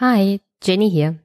[0.00, 1.18] Hi, Jenny hier.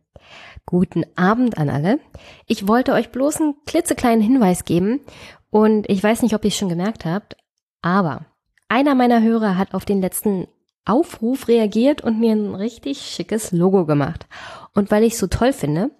[0.66, 2.00] Guten Abend an alle.
[2.48, 5.00] Ich wollte euch bloß einen klitzekleinen Hinweis geben
[5.50, 7.38] und ich weiß nicht, ob ihr es schon gemerkt habt,
[7.82, 8.26] aber
[8.68, 10.48] einer meiner Hörer hat auf den letzten
[10.84, 14.28] Aufruf reagiert und mir ein richtig schickes Logo gemacht.
[14.74, 15.92] Und weil ich es so toll finde,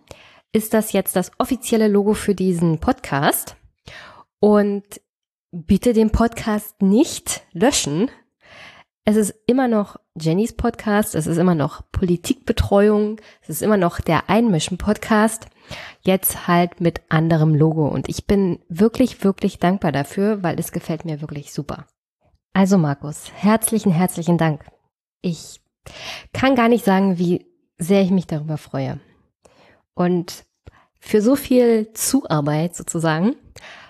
[0.52, 3.56] ist das jetzt das offizielle Logo für diesen Podcast.
[4.40, 4.84] Und
[5.52, 8.12] bitte den Podcast nicht löschen,
[9.08, 14.02] es ist immer noch Jennys Podcast, es ist immer noch Politikbetreuung, es ist immer noch
[14.02, 15.48] der Einmischen-Podcast,
[16.02, 17.88] jetzt halt mit anderem Logo.
[17.88, 21.88] Und ich bin wirklich, wirklich dankbar dafür, weil es gefällt mir wirklich super.
[22.52, 24.66] Also Markus, herzlichen, herzlichen Dank.
[25.22, 25.62] Ich
[26.34, 27.46] kann gar nicht sagen, wie
[27.78, 29.00] sehr ich mich darüber freue.
[29.94, 30.44] Und
[31.00, 33.38] für so viel Zuarbeit sozusagen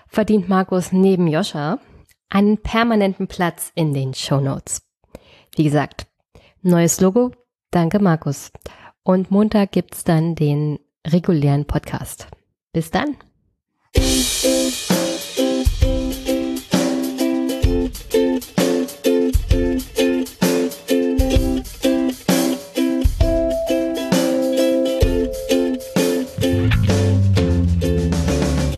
[0.06, 1.80] verdient Markus neben Joscha
[2.28, 4.87] einen permanenten Platz in den Show Notes.
[5.58, 6.06] Wie gesagt,
[6.62, 7.32] neues Logo.
[7.72, 8.52] Danke, Markus.
[9.02, 12.28] Und Montag gibt es dann den regulären Podcast.
[12.72, 13.16] Bis dann.